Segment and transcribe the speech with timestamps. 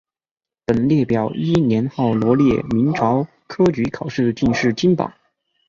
[0.65, 5.13] 本列表依年号罗列明朝科举考试进士金榜。